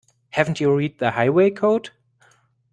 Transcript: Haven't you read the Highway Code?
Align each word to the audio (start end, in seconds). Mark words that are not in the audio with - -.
Haven't 0.31 0.59
you 0.59 0.75
read 0.75 0.97
the 0.97 1.11
Highway 1.11 1.51
Code? 1.51 1.91